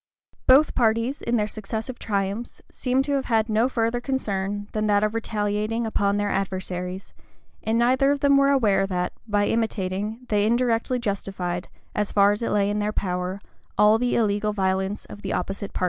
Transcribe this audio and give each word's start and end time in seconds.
Both 0.47 0.73
parties, 0.73 1.21
in 1.21 1.35
their 1.35 1.45
successive 1.45 1.99
triumphs, 1.99 2.59
seem 2.71 3.03
to 3.03 3.11
have 3.11 3.25
had 3.25 3.47
no 3.47 3.69
further 3.69 4.01
concern 4.01 4.67
than 4.71 4.87
that 4.87 5.03
of 5.03 5.13
retaliating 5.13 5.85
upon 5.85 6.17
their 6.17 6.31
adversaries; 6.31 7.13
and 7.61 7.77
neither 7.77 8.09
of 8.11 8.21
them 8.21 8.35
were 8.35 8.49
aware 8.49 8.87
that, 8.87 9.13
by 9.27 9.45
imitating, 9.45 10.25
they 10.29 10.47
indirectly 10.47 10.97
justified, 10.97 11.67
as 11.93 12.11
far 12.11 12.31
as 12.31 12.41
it 12.41 12.49
lay 12.49 12.71
in 12.71 12.79
their 12.79 12.91
power, 12.91 13.39
all 13.77 13.99
the 13.99 14.15
illegal 14.15 14.53
violence 14.53 15.05
of 15.05 15.21
the 15.21 15.33
opposite 15.33 15.71
party. 15.71 15.79